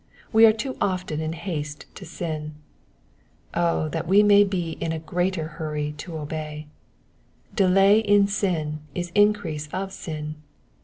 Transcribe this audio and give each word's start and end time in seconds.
We 0.33 0.47
are 0.47 0.51
too 0.51 0.77
often 0.81 1.21
in 1.21 1.33
haste 1.33 1.85
to 1.93 2.05
sin; 2.07 2.55
O 3.53 3.87
that 3.89 4.07
we 4.07 4.23
may 4.23 4.43
be 4.43 4.71
in 4.79 4.91
a 4.91 4.97
greater 4.97 5.47
hurry 5.47 5.91
to 5.99 6.17
obey. 6.17 6.65
Delay 7.55 7.99
in 7.99 8.25
sin 8.25 8.79
is 8.95 9.11
increase 9.13 9.69
of 9.71 9.93
sin. 9.93 10.37